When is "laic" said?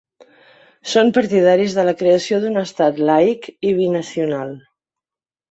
3.11-3.47